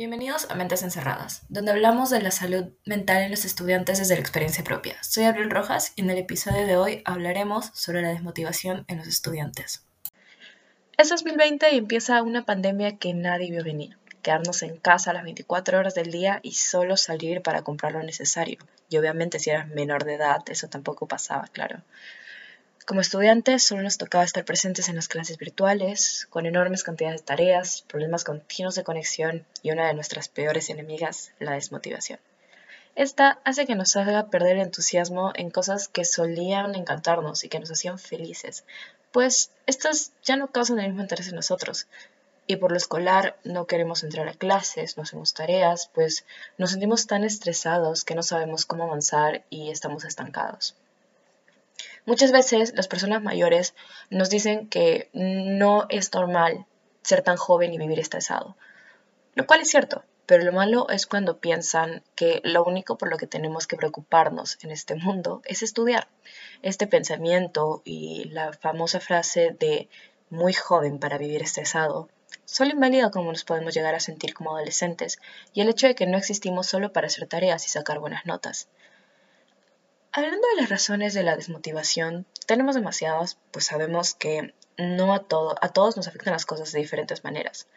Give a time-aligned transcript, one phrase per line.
[0.00, 4.22] Bienvenidos a Mentes Encerradas, donde hablamos de la salud mental en los estudiantes desde la
[4.22, 4.96] experiencia propia.
[5.02, 9.06] Soy Abril Rojas y en el episodio de hoy hablaremos sobre la desmotivación en los
[9.06, 9.84] estudiantes.
[10.96, 13.98] Es 2020 y empieza una pandemia que nadie vio venir.
[14.22, 18.56] Quedarnos en casa las 24 horas del día y solo salir para comprar lo necesario.
[18.88, 21.82] Y obviamente si eras menor de edad, eso tampoco pasaba, claro.
[22.86, 27.26] Como estudiantes solo nos tocaba estar presentes en las clases virtuales, con enormes cantidades de
[27.26, 32.18] tareas, problemas continuos de conexión y una de nuestras peores enemigas, la desmotivación.
[32.96, 37.60] Esta hace que nos haga perder el entusiasmo en cosas que solían encantarnos y que
[37.60, 38.64] nos hacían felices,
[39.12, 41.86] pues estas ya no causan el mismo interés en nosotros.
[42.46, 46.24] Y por lo escolar no queremos entrar a clases, no hacemos tareas, pues
[46.58, 50.74] nos sentimos tan estresados que no sabemos cómo avanzar y estamos estancados.
[52.10, 53.72] Muchas veces las personas mayores
[54.10, 56.66] nos dicen que no es normal
[57.02, 58.56] ser tan joven y vivir estresado,
[59.36, 63.16] lo cual es cierto, pero lo malo es cuando piensan que lo único por lo
[63.16, 66.08] que tenemos que preocuparnos en este mundo es estudiar.
[66.62, 69.88] Este pensamiento y la famosa frase de
[70.30, 72.08] muy joven para vivir estresado
[72.44, 75.20] solo invalida cómo nos podemos llegar a sentir como adolescentes
[75.54, 78.66] y el hecho de que no existimos solo para hacer tareas y sacar buenas notas.
[80.12, 85.54] Hablando de las razones de la desmotivación, tenemos demasiadas, pues sabemos que no a, todo,
[85.60, 87.68] a todos nos afectan las cosas de diferentes maneras.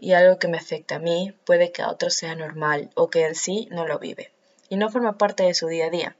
[0.00, 3.26] Y algo que me afecta a mí puede que a otros sea normal o que
[3.26, 4.32] en sí no lo vive
[4.70, 6.16] y no forma parte de su día a día.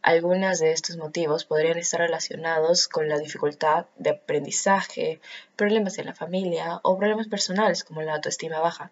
[0.00, 5.20] Algunos de estos motivos podrían estar relacionados con la dificultad de aprendizaje,
[5.56, 8.90] problemas en la familia o problemas personales como la autoestima baja.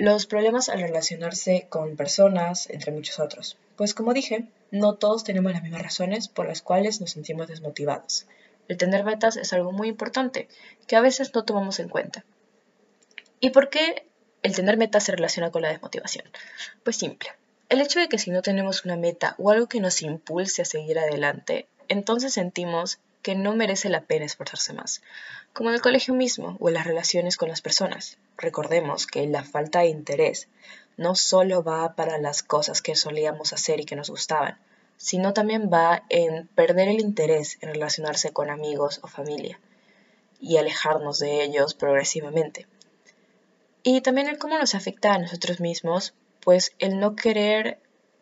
[0.00, 3.58] Los problemas al relacionarse con personas, entre muchos otros.
[3.76, 8.24] Pues como dije, no todos tenemos las mismas razones por las cuales nos sentimos desmotivados.
[8.68, 10.48] El tener metas es algo muy importante
[10.86, 12.24] que a veces no tomamos en cuenta.
[13.40, 14.06] ¿Y por qué
[14.42, 16.24] el tener metas se relaciona con la desmotivación?
[16.82, 17.28] Pues simple.
[17.68, 20.64] El hecho de que si no tenemos una meta o algo que nos impulse a
[20.64, 25.02] seguir adelante, entonces sentimos que no merece la pena esforzarse más,
[25.52, 28.16] como en el colegio mismo o en las relaciones con las personas.
[28.40, 30.48] Recordemos que la falta de interés
[30.96, 34.58] no solo va para las cosas que solíamos hacer y que nos gustaban,
[34.96, 39.60] sino también va en perder el interés en relacionarse con amigos o familia
[40.40, 42.66] y alejarnos de ellos progresivamente.
[43.82, 47.78] Y también el cómo nos afecta a nosotros mismos, pues el no querer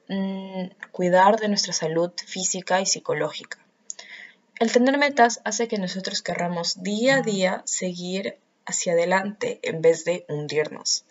[0.09, 3.59] mm, cuidar de nuestra salud física y psicológica.
[4.59, 10.05] El tener metas hace que nosotros querramos día a día seguir hacia adelante en vez
[10.05, 11.05] de hundirnos.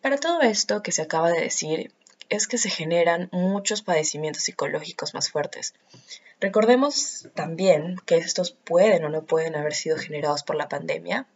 [0.00, 1.92] Para todo esto que se acaba de decir,
[2.28, 5.74] es que se generan muchos padecimientos psicológicos más fuertes.
[6.40, 11.26] Recordemos también que estos pueden o no pueden haber sido generados por la pandemia,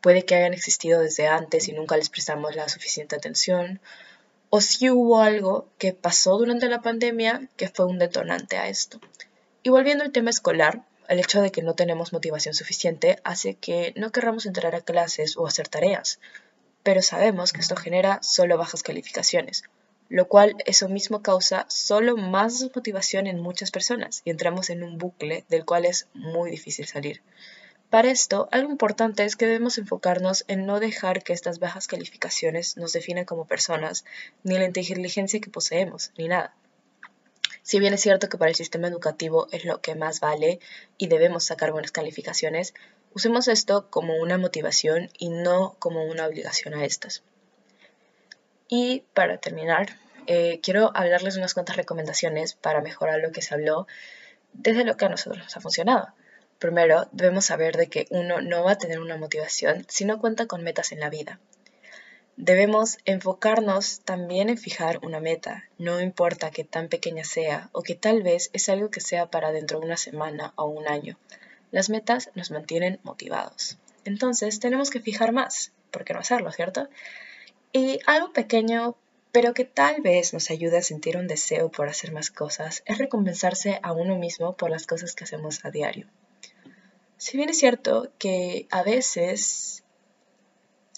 [0.00, 3.80] puede que hayan existido desde antes y nunca les prestamos la suficiente atención,
[4.50, 9.00] o si hubo algo que pasó durante la pandemia que fue un detonante a esto.
[9.64, 13.92] Y volviendo al tema escolar, el hecho de que no tenemos motivación suficiente hace que
[13.96, 16.20] no querramos entrar a clases o hacer tareas,
[16.82, 19.64] pero sabemos que esto genera solo bajas calificaciones,
[20.08, 24.98] lo cual eso mismo causa solo más desmotivación en muchas personas y entramos en un
[24.98, 27.22] bucle del cual es muy difícil salir.
[27.92, 32.78] Para esto, algo importante es que debemos enfocarnos en no dejar que estas bajas calificaciones
[32.78, 34.06] nos definan como personas,
[34.44, 36.54] ni la inteligencia que poseemos, ni nada.
[37.62, 40.60] Si bien es cierto que para el sistema educativo es lo que más vale
[40.98, 42.74] y debemos sacar buenas calificaciones,
[43.14, 47.22] Usemos esto como una motivación y no como una obligación a estas.
[48.68, 53.86] Y para terminar, eh, quiero hablarles unas cuantas recomendaciones para mejorar lo que se habló
[54.54, 56.08] desde lo que a nosotros nos ha funcionado.
[56.58, 60.46] Primero, debemos saber de que uno no va a tener una motivación si no cuenta
[60.46, 61.38] con metas en la vida.
[62.36, 67.94] Debemos enfocarnos también en fijar una meta, no importa que tan pequeña sea o que
[67.94, 71.18] tal vez es algo que sea para dentro de una semana o un año.
[71.70, 73.78] Las metas nos mantienen motivados.
[74.04, 75.72] Entonces tenemos que fijar más.
[75.90, 76.88] ¿Por qué no hacerlo, cierto?
[77.70, 78.96] Y algo pequeño,
[79.30, 82.96] pero que tal vez nos ayude a sentir un deseo por hacer más cosas, es
[82.96, 86.06] recompensarse a uno mismo por las cosas que hacemos a diario.
[87.18, 89.81] Si bien es cierto que a veces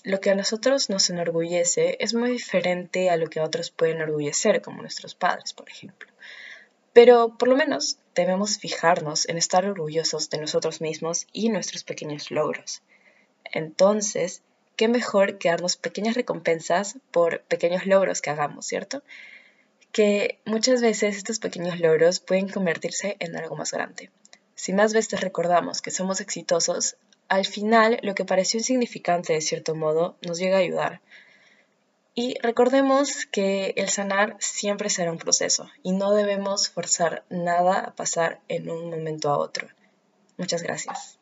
[0.05, 3.97] lo que a nosotros nos enorgullece es muy diferente a lo que a otros pueden
[3.97, 6.13] enorgullecer, como nuestros padres, por ejemplo.
[6.93, 12.31] Pero por lo menos debemos fijarnos en estar orgullosos de nosotros mismos y nuestros pequeños
[12.31, 12.83] logros.
[13.45, 14.43] Entonces,
[14.77, 19.03] ¿qué mejor que darnos pequeñas recompensas por pequeños logros que hagamos, ¿cierto?
[19.91, 24.11] Que muchas veces estos pequeños logros pueden convertirse en algo más grande.
[24.55, 26.97] Si más veces recordamos que somos exitosos,
[27.29, 31.01] al final lo que pareció insignificante de cierto modo nos llega a ayudar.
[32.15, 37.95] Y recordemos que el sanar siempre será un proceso y no debemos forzar nada a
[37.95, 39.69] pasar en un momento a otro.
[40.37, 41.19] Muchas gracias.